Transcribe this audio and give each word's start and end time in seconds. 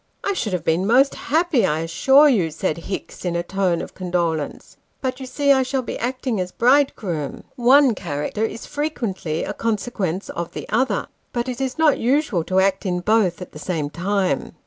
"I 0.23 0.33
should 0.33 0.53
have 0.53 0.63
been 0.63 0.87
most 0.87 1.13
happy, 1.13 1.63
I 1.63 1.81
assure 1.81 2.27
you," 2.27 2.49
said 2.49 2.79
Hicks, 2.89 3.23
in 3.23 3.35
a 3.35 3.43
tone 3.43 3.83
of 3.83 3.93
condolence;" 3.93 4.77
but, 5.03 5.19
you 5.19 5.27
see, 5.27 5.51
I 5.51 5.61
shall 5.61 5.83
be 5.83 5.99
acting 5.99 6.39
as 6.39 6.51
bridegroom. 6.51 7.43
One 7.55 7.93
character 7.93 8.43
is 8.43 8.65
frequently 8.65 9.43
a 9.43 9.53
consequence 9.53 10.29
of 10.29 10.53
the 10.53 10.67
other; 10.69 11.05
but 11.33 11.47
it 11.47 11.61
is 11.61 11.77
not 11.77 11.99
usual 11.99 12.43
to 12.45 12.59
act 12.59 12.83
in 12.83 13.01
both 13.01 13.43
at 13.43 13.51
the 13.51 13.59
same 13.59 13.91
time. 13.91 14.53